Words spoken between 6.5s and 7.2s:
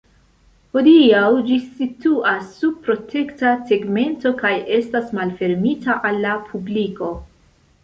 publiko.